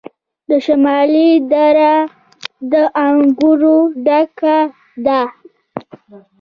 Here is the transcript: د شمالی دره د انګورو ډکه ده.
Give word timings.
د 0.49 0.51
شمالی 0.65 1.29
دره 1.51 1.93
د 2.71 2.73
انګورو 3.07 3.77
ډکه 4.05 4.57
ده. 5.05 5.21